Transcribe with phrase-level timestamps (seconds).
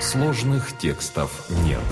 [0.00, 1.82] Сложных текстов нет.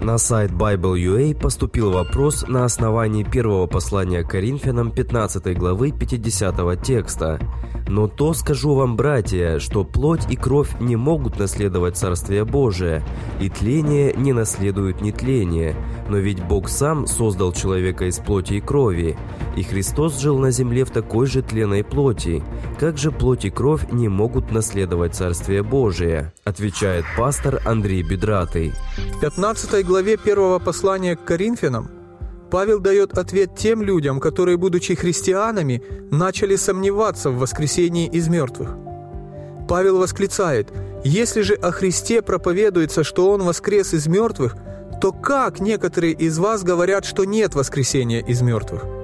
[0.00, 7.38] На сайт Bible.ua поступил вопрос на основании первого послания Коринфянам 15 главы 50 текста.
[7.86, 13.02] «Но то скажу вам, братья, что плоть и кровь не могут наследовать Царствие Божие,
[13.40, 15.76] и тление не наследует нетление.
[16.08, 19.16] Но ведь Бог сам создал человека из плоти и крови,
[19.56, 22.42] и Христос жил на земле в такой же тленной плоти.
[22.78, 28.72] Как же плоть и кровь не могут наследовать Царствие Божие?» отвечает пастор Андрей Бедратый.
[29.16, 31.90] В 15 главе первого послания к Коринфянам
[32.50, 38.76] Павел дает ответ тем людям, которые, будучи христианами, начали сомневаться в воскресении из мертвых.
[39.68, 40.68] Павел восклицает,
[41.04, 44.56] «Если же о Христе проповедуется, что Он воскрес из мертвых,
[45.00, 49.01] то как некоторые из вас говорят, что нет воскресения из мертвых?»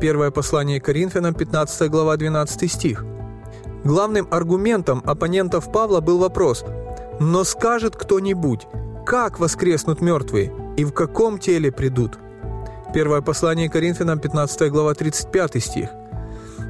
[0.00, 3.04] Первое послание Коринфянам, 15 глава, 12 стих.
[3.84, 6.64] Главным аргументом оппонентов Павла был вопрос
[7.20, 8.66] «Но скажет кто-нибудь,
[9.06, 12.18] как воскреснут мертвые и в каком теле придут?»
[12.92, 15.88] Первое послание Коринфянам, 15 глава, 35 стих.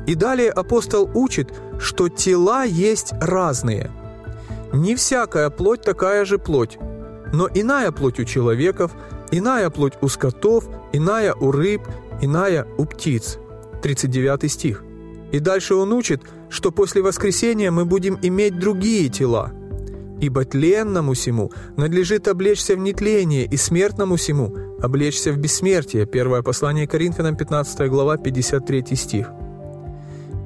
[0.07, 3.91] И далее апостол учит, что тела есть разные.
[4.73, 6.79] Не всякая плоть такая же плоть,
[7.33, 8.93] но иная плоть у человеков,
[9.39, 11.83] иная плоть у скотов, иная у рыб,
[12.21, 13.39] иная у птиц.
[13.83, 14.85] 39 стих.
[15.33, 19.53] И дальше он учит, что после воскресения мы будем иметь другие тела.
[20.21, 26.07] Ибо тленному сему надлежит облечься в нетление, и смертному сему облечься в бессмертие.
[26.07, 29.31] Первое послание Коринфянам, 15 глава, 53 стих.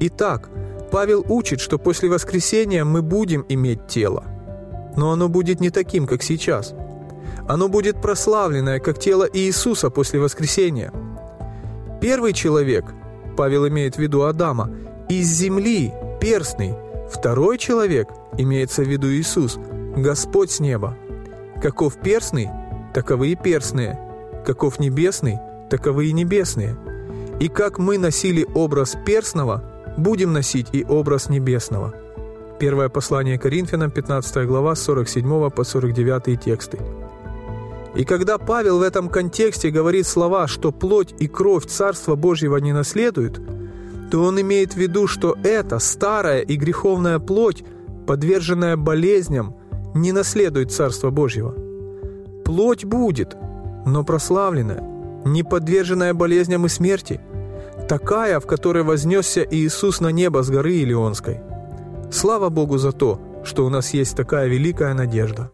[0.01, 0.49] Итак,
[0.91, 4.25] Павел учит, что после воскресения мы будем иметь тело.
[4.97, 6.75] Но оно будет не таким, как сейчас.
[7.49, 10.93] Оно будет прославленное, как тело Иисуса после воскресения.
[11.99, 12.85] Первый человек,
[13.39, 14.71] Павел имеет в виду Адама,
[15.09, 16.75] из земли, перстный.
[17.11, 19.59] Второй человек, имеется в виду Иисус,
[19.97, 20.95] Господь с неба.
[21.63, 22.51] Каков перстный,
[22.93, 23.99] таковы и перстные.
[24.45, 25.39] Каков небесный,
[25.71, 26.77] таковы и небесные.
[27.41, 29.65] И как мы носили образ перстного,
[29.97, 31.95] будем носить и образ небесного.
[32.61, 36.79] Первое послание Коринфянам, 15 глава, 47 по 49 тексты.
[37.99, 42.73] И когда Павел в этом контексте говорит слова, что плоть и кровь Царства Божьего не
[42.73, 43.41] наследуют,
[44.13, 47.65] то он имеет в виду, что эта старая и греховная плоть,
[48.07, 49.57] подверженная болезням,
[49.97, 51.57] не наследует Царство Божьего.
[52.45, 53.37] Плоть будет,
[53.85, 54.81] но прославленная,
[55.25, 57.21] не подверженная болезням и смерти,
[57.89, 61.41] такая, в которой вознесся Иисус на небо с горы Илионской.
[62.13, 65.51] Слава Богу за то, что у нас есть такая великая надежда.